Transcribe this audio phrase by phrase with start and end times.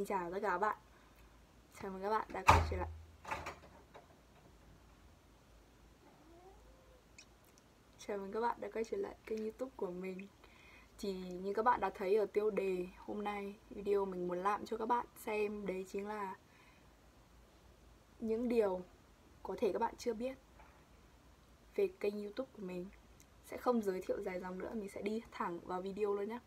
[0.00, 0.76] Xin chào tất cả các bạn.
[1.82, 2.88] Chào mừng các bạn đã quay trở lại.
[7.98, 10.26] Chào mừng các bạn đã quay trở lại kênh youtube của mình.
[10.98, 14.66] Thì như các bạn đã thấy ở tiêu đề hôm nay, Video mình muốn làm
[14.66, 16.36] cho các bạn xem, Đấy chính là
[18.20, 18.80] Những điều
[19.42, 20.38] có thể các bạn chưa biết
[21.74, 22.86] Về kênh youtube của mình.
[23.46, 26.38] Sẽ không giới thiệu dài dòng nữa, Mình sẽ đi thẳng vào video luôn nhé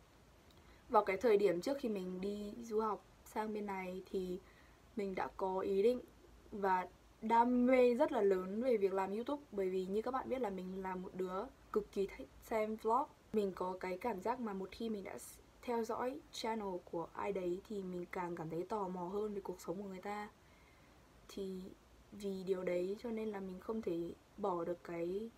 [0.89, 4.39] vào cái thời điểm trước khi mình đi du học sang bên này thì
[4.95, 5.99] mình đã có ý định
[6.51, 6.87] và
[7.21, 10.41] đam mê rất là lớn về việc làm YouTube bởi vì như các bạn biết
[10.41, 13.07] là mình là một đứa cực kỳ thích xem vlog.
[13.33, 15.17] Mình có cái cảm giác mà một khi mình đã
[15.61, 19.41] theo dõi channel của ai đấy thì mình càng cảm thấy tò mò hơn về
[19.41, 20.29] cuộc sống của người ta.
[21.29, 21.61] Thì
[22.11, 25.29] vì điều đấy cho nên là mình không thể bỏ được cái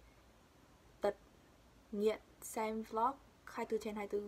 [1.01, 1.15] tật
[1.91, 3.11] nghiện xem vlog
[3.45, 4.27] 24 trên 24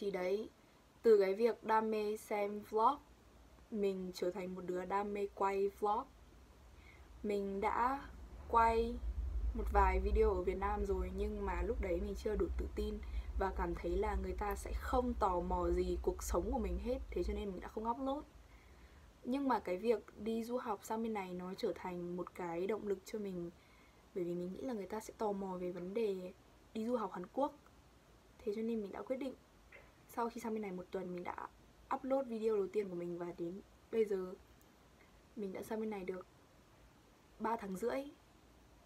[0.00, 0.48] thì đấy,
[1.02, 2.98] từ cái việc đam mê xem vlog,
[3.70, 6.02] mình trở thành một đứa đam mê quay vlog.
[7.22, 8.08] Mình đã
[8.48, 8.94] quay
[9.54, 12.66] một vài video ở Việt Nam rồi nhưng mà lúc đấy mình chưa đủ tự
[12.74, 12.98] tin
[13.38, 16.78] và cảm thấy là người ta sẽ không tò mò gì cuộc sống của mình
[16.78, 18.24] hết, thế cho nên mình đã không upload.
[19.24, 22.66] Nhưng mà cái việc đi du học sang bên này nó trở thành một cái
[22.66, 23.50] động lực cho mình,
[24.14, 26.32] bởi vì mình nghĩ là người ta sẽ tò mò về vấn đề
[26.74, 27.52] đi du học Hàn Quốc.
[28.38, 29.34] Thế cho nên mình đã quyết định
[30.14, 31.48] sau khi sang bên này một tuần, mình đã
[31.94, 33.60] upload video đầu tiên của mình và đến
[33.92, 34.34] bây giờ
[35.36, 36.26] mình đã sang bên này được
[37.38, 38.04] 3 tháng rưỡi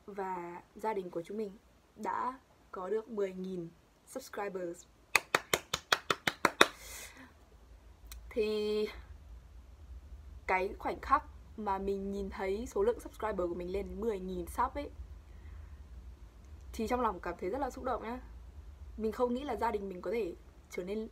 [0.07, 1.51] và gia đình của chúng mình
[1.97, 2.39] đã
[2.73, 3.69] có được 10.000
[4.07, 4.85] subscribers.
[8.31, 8.89] Thì
[10.47, 11.25] cái khoảnh khắc
[11.57, 14.91] mà mình nhìn thấy số lượng subscriber của mình lên đến 10.000 sub ấy,
[16.73, 18.21] thì trong lòng cảm thấy rất là xúc động nhá.
[18.97, 20.35] Mình không nghĩ là gia đình mình có thể
[20.77, 21.09] trở nên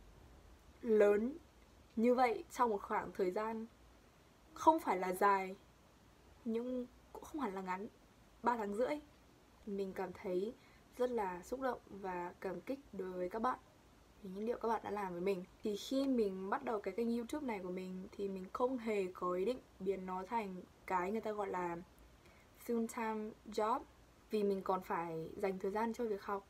[0.81, 1.37] lớn
[1.95, 3.65] như vậy trong một khoảng thời gian
[4.53, 5.55] không phải là dài,
[6.45, 7.87] nhưng cũng không hẳn là ngắn
[8.43, 8.99] 3 tháng rưỡi.
[9.65, 10.53] Mình cảm thấy
[10.97, 13.59] rất là xúc động và cảm kích đối với các bạn
[14.23, 15.43] vì những điều các bạn đã làm với mình.
[15.63, 19.07] Thì khi mình bắt đầu cái kênh youtube này của mình thì mình không hề
[19.13, 21.77] có ý định biến nó thành cái người ta gọi là
[22.65, 23.79] full time job
[24.29, 26.47] vì mình còn phải dành thời gian cho việc học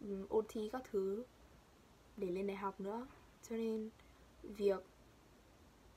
[0.00, 1.24] ừ, ôn thi các thứ
[2.16, 3.06] để lên đại học nữa.
[3.48, 3.90] Cho nên
[4.42, 4.84] việc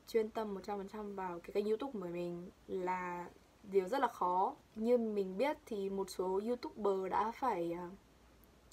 [0.08, 3.30] chuyên tâm 100% vào cái kênh youtube của mình là
[3.64, 4.56] điều rất là khó.
[4.76, 7.90] Như mình biết thì một số youtuber đã phải à,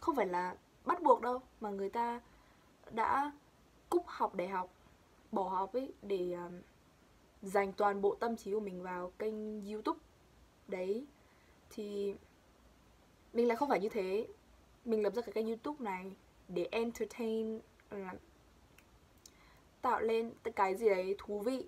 [0.00, 2.21] không phải là bắt buộc đâu, mà người ta
[2.91, 3.33] đã
[3.91, 4.71] cúp học đại học,
[5.33, 6.50] bỏ học ấy để à,
[7.43, 10.00] dành toàn bộ tâm trí của mình vào kênh youtube
[10.69, 11.06] đấy.
[11.71, 12.15] Thì
[13.33, 14.28] mình lại không phải như thế.
[14.84, 16.12] Mình lập ra cái kênh youtube này
[16.49, 17.99] để entertain ờ,
[19.82, 21.66] tạo lên cái gì đấy thú vị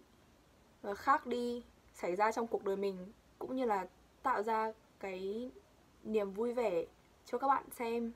[0.83, 1.63] và khác đi
[1.95, 3.87] xảy ra trong cuộc đời mình cũng như là
[4.23, 5.51] tạo ra cái
[6.05, 6.85] niềm vui vẻ
[7.25, 8.13] cho các bạn xem.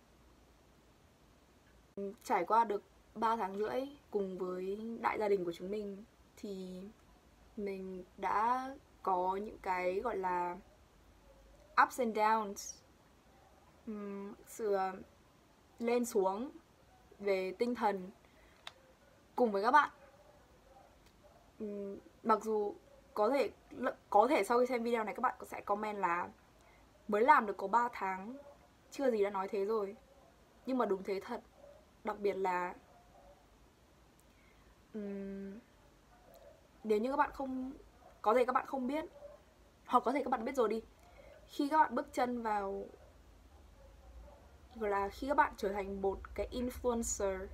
[1.96, 2.82] Ừ, trải qua được
[3.14, 6.04] 3 tháng rưỡi cùng với đại gia đình của chúng mình
[6.36, 6.82] thì
[7.56, 8.70] mình đã
[9.02, 10.56] có những cái gọi là
[11.82, 12.74] ups and downs.
[13.86, 14.92] Um, sự ờ,
[15.80, 16.50] lên xuống
[17.18, 18.10] về tinh thần
[19.36, 19.90] cùng với các bạn.
[22.22, 22.74] Mặc dù
[23.14, 23.50] có thể
[24.10, 26.28] có thể sau khi xem video này các bạn sẽ comment là
[27.08, 28.36] mới làm được có 3 tháng
[28.90, 29.96] chưa gì đã nói thế rồi.
[30.66, 31.40] Nhưng mà đúng thế thật
[32.04, 32.74] đặc biệt là
[34.94, 35.58] um,
[36.84, 37.72] nếu như các bạn không
[38.22, 39.04] có thể các bạn không biết
[39.86, 40.82] hoặc có thể các bạn biết rồi đi.
[41.46, 42.86] Khi các bạn bước chân vào
[44.80, 47.46] gọi là khi các bạn trở thành một cái influencer,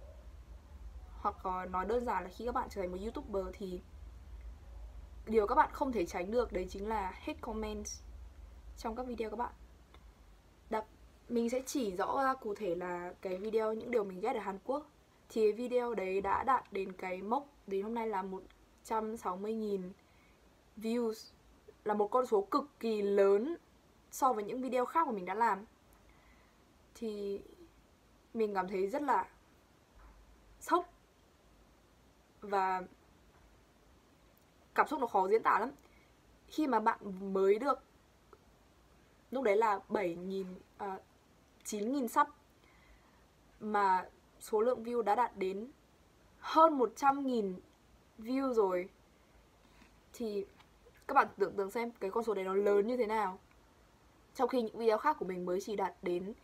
[1.20, 1.36] hoặc
[1.70, 3.80] nói đơn giản là khi các bạn trở thành một youtuber thì
[5.26, 8.00] điều các bạn không thể tránh được đấy chính là hate comments
[8.76, 9.52] trong các video các bạn.
[10.70, 10.84] Đặc
[11.28, 14.40] mình sẽ chỉ rõ ra cụ thể là cái video, những điều mình ghét ở
[14.40, 14.86] Hàn Quốc.
[15.28, 18.24] Thì cái video đấy đã đạt đến cái mốc, đến hôm nay là
[18.84, 19.90] 160.000
[20.76, 21.30] views,
[21.84, 23.56] là một con số cực kỳ lớn
[24.10, 25.64] so với những video khác mà mình đã làm
[26.98, 27.40] thì
[28.34, 29.28] mình cảm thấy rất là
[30.60, 30.92] sốc
[32.40, 32.82] và
[34.74, 35.70] cảm xúc nó khó diễn tả lắm.
[36.46, 36.98] Khi mà bạn
[37.32, 37.78] mới được
[39.30, 40.44] lúc đấy là 7.000
[40.78, 40.98] à,
[41.64, 42.24] 9.000
[43.60, 44.08] mà
[44.40, 45.70] số lượng view đã đạt đến
[46.38, 47.54] hơn 100.000
[48.18, 48.88] view rồi
[50.12, 50.46] thì
[51.08, 53.38] các bạn tưởng tượng xem cái con số đấy nó lớn như thế nào.
[54.34, 56.34] Trong khi những video khác của mình mới chỉ đạt đến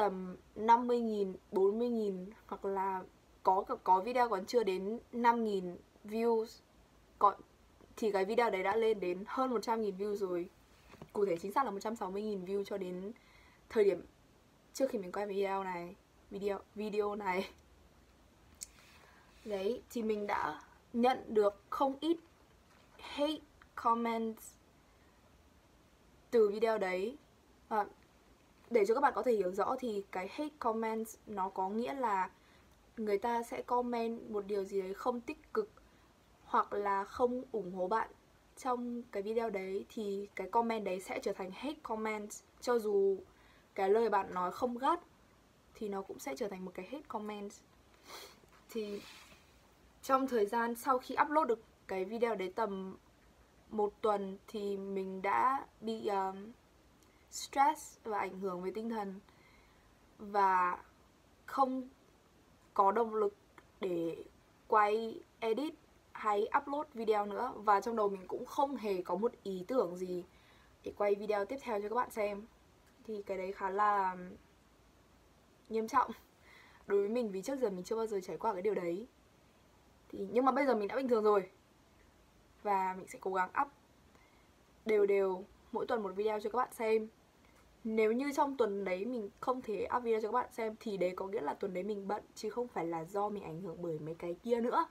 [0.00, 3.02] tầm 50.000, 40.000 hoặc là
[3.42, 6.60] có có video còn chưa đến 5.000 views.
[7.18, 7.34] Còn
[7.96, 10.48] thì cái video đấy đã lên đến hơn 100.000 view rồi.
[11.12, 13.12] Cụ thể chính xác là 160.000 view cho đến
[13.68, 14.06] thời điểm
[14.72, 15.94] trước khi mình quay video này
[16.30, 17.50] video video này.
[19.44, 20.62] Đấy thì mình đã
[20.92, 22.16] nhận được không ít
[22.98, 23.40] hate
[23.74, 24.54] comments
[26.30, 27.16] từ video đấy.
[27.68, 27.84] À,
[28.70, 31.94] để cho các bạn có thể hiểu rõ thì cái hate comments nó có nghĩa
[31.94, 32.30] là
[32.96, 35.68] người ta sẽ comment một điều gì đấy không tích cực
[36.44, 38.10] hoặc là không ủng hộ bạn
[38.56, 42.30] trong cái video đấy thì cái comment đấy sẽ trở thành hate comment
[42.60, 43.18] cho dù
[43.74, 45.00] cái lời bạn nói không gắt
[45.74, 47.50] thì nó cũng sẽ trở thành một cái hate comment
[48.70, 49.00] thì
[50.02, 52.96] trong thời gian sau khi upload được cái video đấy tầm
[53.70, 56.52] một tuần thì mình đã bị um,
[57.30, 59.20] stress và ảnh hưởng về tinh thần
[60.18, 60.78] và
[61.46, 61.88] không
[62.74, 63.34] có động lực
[63.80, 64.24] để
[64.68, 65.74] quay edit
[66.12, 67.52] hay upload video nữa.
[67.56, 70.24] Và trong đầu mình cũng không hề có một ý tưởng gì
[70.84, 72.46] để quay video tiếp theo cho các bạn xem.
[73.06, 74.16] Thì cái đấy khá là
[75.68, 76.10] nghiêm trọng.
[76.86, 79.06] Đối với mình vì trước giờ mình chưa bao giờ trải qua cái điều đấy.
[80.08, 81.50] Thì, nhưng mà bây giờ mình đã bình thường rồi.
[82.62, 83.68] Và mình sẽ cố gắng up,
[84.84, 87.08] đều đều mỗi tuần một video cho các bạn xem
[87.84, 90.96] nếu như trong tuần đấy mình không thể up video cho các bạn xem thì
[90.96, 93.60] đấy có nghĩa là tuần đấy mình bận chứ không phải là do mình ảnh
[93.60, 94.86] hưởng bởi mấy cái kia nữa.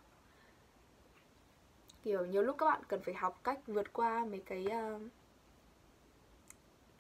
[2.04, 5.02] Kiểu nhiều lúc các bạn cần phải học cách vượt qua mấy cái uh,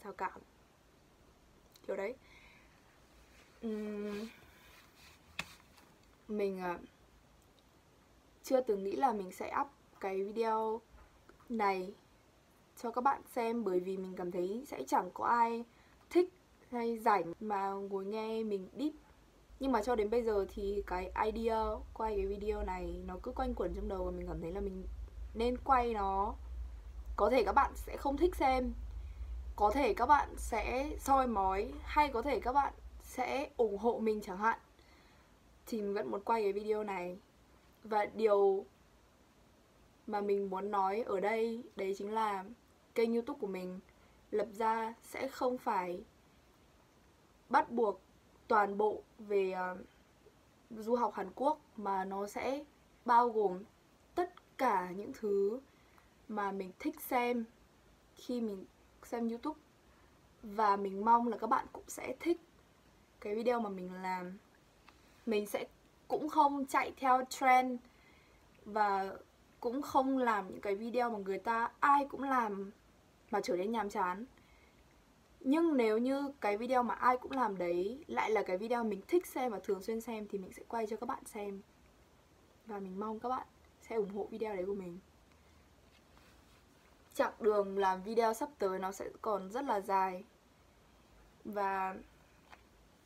[0.03, 0.39] rào cản.
[1.88, 2.15] Kiểu đấy.
[3.68, 4.27] Uhm,
[6.27, 6.81] mình uh,
[8.44, 9.68] chưa từng nghĩ là mình sẽ up
[10.00, 10.81] cái video
[11.50, 11.94] này
[12.77, 15.63] cho các bạn xem bởi vì mình cảm thấy sẽ chẳng có ai
[16.09, 16.29] thích
[16.71, 18.94] hay rảnh mà ngồi nghe mình deep.
[19.59, 21.63] Nhưng mà cho đến bây giờ thì cái idea
[21.94, 24.61] quay cái video này nó cứ quanh quẩn trong đầu và mình cảm thấy là
[24.61, 24.83] mình
[25.33, 26.35] nên quay nó.
[27.15, 28.73] Có thể các bạn sẽ không thích xem.
[29.56, 32.73] Có thể các bạn sẽ soi mói hay có thể các bạn
[33.03, 34.59] sẽ ủng hộ mình chẳng hạn.
[35.67, 37.17] Thì mình vẫn muốn quay cái video này.
[37.83, 38.65] Và điều
[40.07, 42.44] mà mình muốn nói ở đây, đấy chính là
[42.95, 43.79] kênh youtube của mình
[44.31, 46.03] lập ra sẽ không phải
[47.49, 48.01] bắt buộc
[48.47, 49.77] toàn bộ về uh,
[50.69, 52.63] du học Hàn Quốc mà nó sẽ
[53.05, 53.63] bao gồm
[54.15, 55.59] tất cả những thứ
[56.27, 57.45] mà mình thích xem
[58.15, 58.65] khi mình
[59.03, 59.59] xem YouTube
[60.43, 62.41] và mình mong là các bạn cũng sẽ thích
[63.19, 64.37] cái video mà mình làm.
[65.25, 65.65] Mình sẽ
[66.07, 67.79] cũng không chạy theo trend
[68.65, 69.17] và
[69.59, 72.71] cũng không làm những cái video mà người ta ai cũng làm
[73.31, 74.25] mà trở nên nhàm chán.
[75.39, 79.01] Nhưng nếu như cái video mà ai cũng làm đấy lại là cái video mình
[79.07, 81.61] thích xem và thường xuyên xem thì mình sẽ quay cho các bạn xem.
[82.65, 83.47] Và mình mong các bạn
[83.81, 84.99] sẽ ủng hộ video đấy của mình.
[87.13, 90.23] Chặng đường làm video sắp tới nó sẽ còn rất là dài.
[91.45, 91.95] Và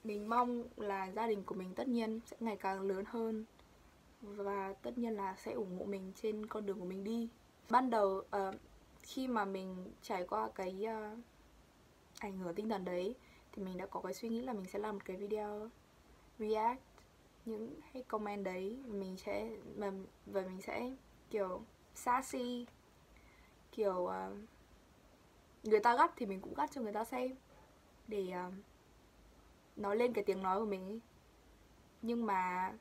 [0.03, 3.45] mình mong là gia đình của mình tất nhiên sẽ ngày càng lớn hơn.
[4.21, 7.27] Và tất nhiên là sẽ ủng hộ mình trên con đường của mình đi.
[7.69, 8.55] Ban đầu uh,
[9.03, 11.19] khi mà mình trải qua cái uh,
[12.19, 13.15] ảnh hưởng tinh thần đấy
[13.51, 15.69] thì mình đã có cái suy nghĩ là mình sẽ làm một cái video
[16.39, 16.81] react
[17.45, 19.91] những hay comment đấy mình sẽ và,
[20.25, 20.91] và mình sẽ
[21.29, 21.61] kiểu
[21.95, 22.65] sassy
[23.71, 24.37] kiểu uh,
[25.63, 27.35] người ta gắt thì mình cũng gắt cho người ta xem
[28.07, 28.53] để uh,
[29.75, 30.99] nói lên cái tiếng nói của mình ấy.
[32.01, 32.73] nhưng mà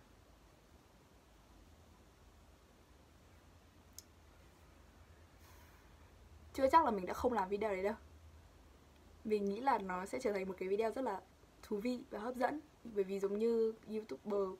[6.62, 7.94] chưa chắc là mình đã không làm video đấy đâu.
[9.24, 11.20] Mình nghĩ là nó sẽ trở thành một cái video rất là
[11.62, 12.60] thú vị và hấp dẫn.
[12.84, 14.58] Bởi vì giống như youtuber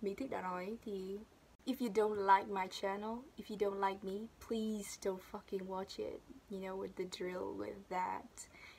[0.00, 1.18] mình thích đã nói thì
[1.66, 6.12] if you don't like my channel if you don't like me please don't fucking watch
[6.12, 6.20] it.
[6.50, 8.24] You know with the drill with that.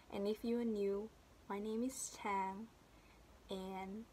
[0.10, 1.08] And if you are new
[1.50, 2.66] my name is Tam,
[3.50, 4.04] and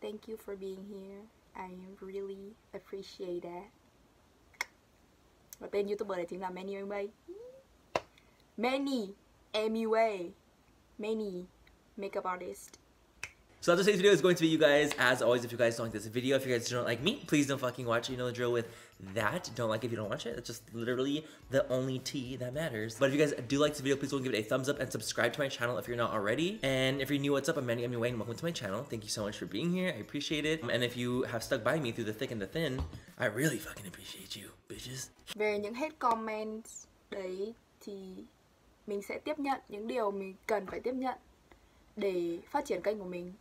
[0.00, 1.22] thank you for being here.
[1.54, 1.70] I
[2.00, 3.70] really appreciate that
[5.58, 7.08] và tên youtuber này chính là Manny Bay.
[8.62, 9.16] Manny
[9.54, 10.30] MUA
[10.96, 11.48] many
[11.96, 12.78] makeup artists.
[13.60, 15.76] So that's today's video is going to be you guys, as always, if you guys
[15.76, 18.12] don't like this video, if you guys don't like me, please don't fucking watch it.
[18.12, 18.68] You know the drill with
[19.14, 19.50] that.
[19.56, 20.38] Don't like it if you don't watch it.
[20.38, 22.94] It's just literally the only T that matters.
[23.00, 24.78] But if you guys do like this video, please don't give it a thumbs up
[24.78, 26.60] and subscribe to my channel if you're not already.
[26.62, 27.56] And if you're new, what's up?
[27.56, 28.84] I'm Manny and welcome to my channel.
[28.84, 29.92] Thank you so much for being here.
[29.96, 30.62] I appreciate it.
[30.62, 32.80] And if you have stuck by me through the thick and the thin,
[33.18, 35.10] I really fucking appreciate you, bitches.
[35.34, 38.24] Về những hate comments đấy thì
[38.86, 41.18] mình sẽ tiếp nhận những điều mình cần phải tiếp nhận
[41.96, 43.32] để phát triển kênh của mình.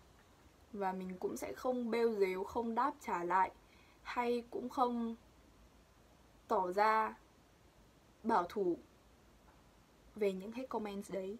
[0.74, 3.52] Và mình cũng sẽ không bêu dếu, không đáp trả lại,
[4.04, 5.16] hay cũng không
[6.48, 7.16] tỏ ra
[8.24, 8.78] bảo thủ
[10.16, 11.38] về những hate comments đấy.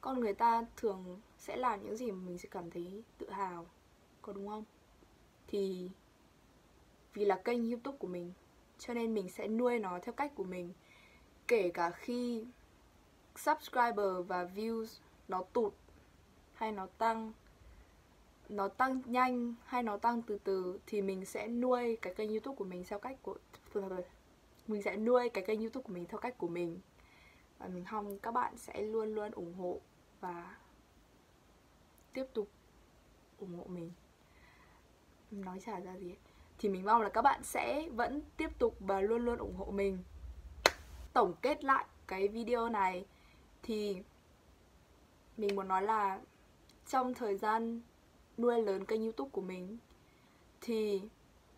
[0.00, 3.66] Con người ta thường sẽ làm những gì mà mình sẽ cảm thấy tự hào,
[4.22, 4.64] có đúng không?
[5.46, 5.90] Thì
[7.14, 8.32] vì là kênh youtube của mình,
[8.78, 10.72] cho nên mình sẽ nuôi nó theo cách của mình.
[11.48, 12.44] Kể cả khi
[13.38, 14.86] subscriber và views
[15.28, 15.72] nó tụt,
[16.54, 17.32] hay nó tăng
[18.48, 22.56] nó tăng nhanh, hay nó tăng từ từ, thì mình sẽ nuôi cái kênh youtube
[22.56, 23.36] của mình theo cách của
[24.66, 26.80] mình sẽ nuôi cái kênh youtube của mình theo cách của mình.
[27.58, 29.80] Và mình mong các bạn sẽ luôn luôn ủng hộ
[30.20, 30.56] và
[32.12, 32.48] tiếp tục
[33.38, 33.92] ủng hộ mình.
[35.30, 36.10] Nói chả ra gì.
[36.10, 36.16] Ấy.
[36.58, 39.70] thì mình mong là các bạn sẽ vẫn tiếp tục và luôn luôn ủng hộ
[39.70, 39.98] mình.
[41.12, 43.06] Tổng kết lại cái video này
[43.66, 44.02] thì
[45.36, 46.20] mình muốn nói là
[46.86, 47.80] trong thời gian
[48.38, 49.78] nuôi lớn kênh youtube của mình,
[50.60, 51.02] thì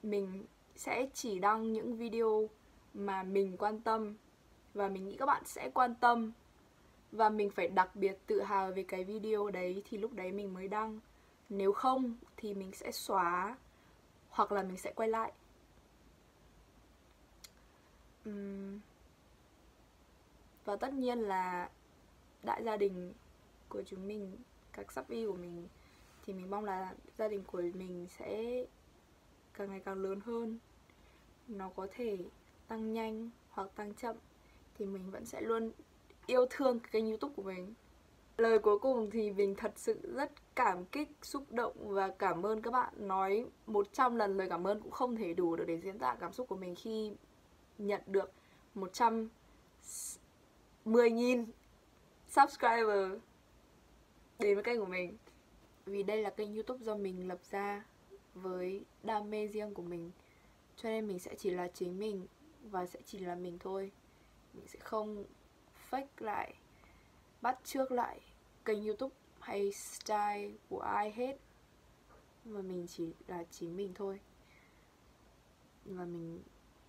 [0.02, 0.44] mình
[0.76, 2.48] sẽ chỉ đăng những video
[2.94, 4.14] mà mình quan tâm
[4.74, 6.32] và mình nghĩ các bạn sẽ quan tâm.
[7.12, 10.54] Và mình phải đặc biệt tự hào về cái video đấy thì lúc đấy mình
[10.54, 11.00] mới đăng.
[11.48, 13.56] Nếu không thì mình sẽ xóa
[14.30, 15.32] hoặc là mình sẽ quay lại.
[20.64, 21.70] Và tất nhiên là
[22.42, 23.12] đại gia đình
[23.68, 24.36] của chúng mình,
[24.72, 25.68] các sắp y của mình,
[26.26, 28.64] thì mình mong là gia đình của mình sẽ
[29.54, 30.58] càng ngày càng lớn hơn.
[31.48, 32.18] Nó có thể
[32.68, 34.16] tăng nhanh hoặc tăng chậm
[34.74, 35.70] thì mình vẫn sẽ luôn
[36.26, 37.74] yêu thương cái kênh youtube của mình.
[38.38, 42.62] Lời cuối cùng thì mình thật sự rất cảm kích, xúc động và cảm ơn
[42.62, 43.08] các bạn.
[43.08, 46.32] Nói 100 lần lời cảm ơn cũng không thể đủ được để diễn tả cảm
[46.32, 47.12] xúc của mình khi
[47.78, 48.32] nhận được
[48.74, 49.28] 100
[50.84, 51.44] 10.000
[52.42, 53.12] subscriber
[54.38, 55.16] đến với kênh của mình.
[55.86, 57.84] Vì đây là kênh youtube do mình lập ra
[58.34, 60.10] với đam mê riêng của mình.
[60.76, 62.26] Cho nên mình sẽ chỉ là chính mình
[62.62, 63.92] và sẽ chỉ là mình thôi.
[64.54, 65.24] Mình sẽ không
[65.90, 66.54] fake lại,
[67.40, 68.20] bắt trước lại
[68.64, 71.36] kênh youtube hay style của ai hết.
[72.44, 74.20] Mà mình chỉ là chính mình thôi.
[75.84, 76.42] Và mình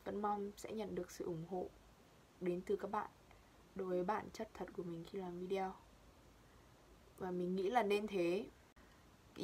[0.03, 1.69] vẫn mong sẽ nhận được sự ủng hộ
[2.41, 3.09] đến từ các bạn
[3.79, 5.73] đối với bản chất thật của mình khi làm video.
[7.17, 8.45] Và mình nghĩ là nên thế.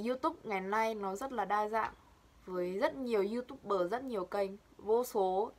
[0.05, 1.93] Youtube ngày nay nó rất là đa dạng,
[2.45, 5.51] với rất nhiều youtuber, rất nhiều kênh, vô số.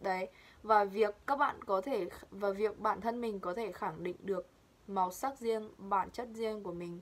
[0.00, 0.28] Đấy,
[0.62, 4.16] và việc các bạn có thể và việc bản thân mình có thể khẳng định
[4.20, 4.46] được
[4.86, 7.00] màu sắc riêng, bản chất riêng của mình,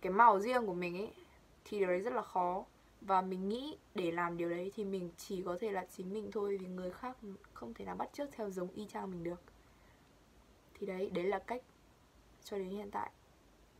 [0.00, 1.12] cái màu riêng của mình ấy,
[1.64, 2.64] thì điều đấy rất là khó.
[3.00, 6.30] Và mình nghĩ để làm điều đấy thì mình chỉ có thể là chính mình
[6.32, 7.16] thôi, vì người khác
[7.52, 9.42] không thể nào bắt chước theo giống y chang mình được
[10.78, 11.62] thì đấy đấy là cách
[12.44, 13.10] cho đến hiện tại.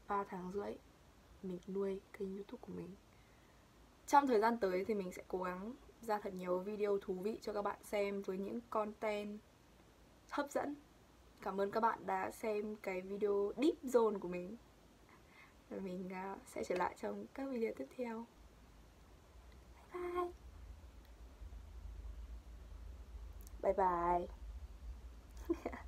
[0.08, 0.74] 3 tháng rưỡi,
[1.42, 2.90] mình nuôi kênh youtube của mình.
[4.06, 5.72] Trong thời gian tới thì mình sẽ cố gắng
[6.02, 9.38] ra thật nhiều video thú vị cho các bạn xem với những content
[10.30, 10.74] hấp dẫn.
[11.42, 14.56] Cảm ơn các bạn đã xem cái video deep zone của mình.
[15.70, 18.26] Và mình à, sẽ trở lại trong các video tiếp theo.
[19.92, 20.30] Bye bye.
[23.62, 24.26] Bye bye.